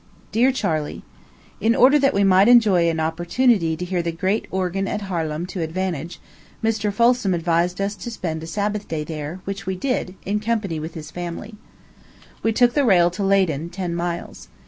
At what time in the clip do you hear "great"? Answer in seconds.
4.11-4.47